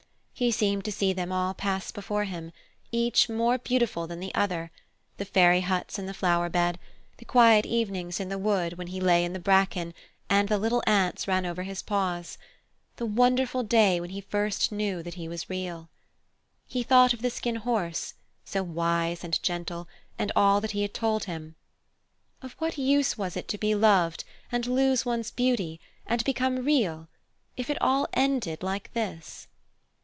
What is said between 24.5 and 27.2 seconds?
and lose one's beauty and become Real